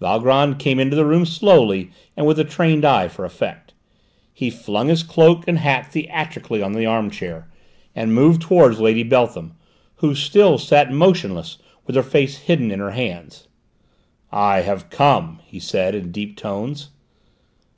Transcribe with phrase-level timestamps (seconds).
[0.00, 3.72] Valgrand came into the room slowly, and with a trained eye for effect.
[4.32, 7.48] He flung his cloak and hat theatrically on the arm chair,
[7.94, 9.54] and moved towards Lady Beltham,
[9.98, 13.46] who still sat motionless with her face hidden in her hands.
[14.32, 16.90] "I have come!" he said in deep tones.